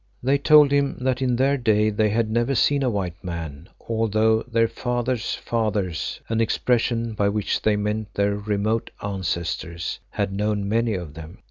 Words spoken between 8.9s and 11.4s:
ancestors) had known many of them.